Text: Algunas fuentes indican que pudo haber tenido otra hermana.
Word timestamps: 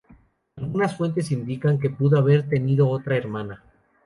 Algunas 0.55 0.97
fuentes 0.97 1.31
indican 1.31 1.77
que 1.79 1.91
pudo 1.91 2.17
haber 2.17 2.49
tenido 2.49 2.89
otra 2.89 3.17
hermana. 3.17 3.61